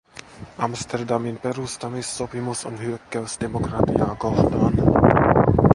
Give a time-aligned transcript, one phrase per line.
[0.57, 4.73] Amsterdamin perustamissopimus on hyökkäys demokratiaa kohtaan.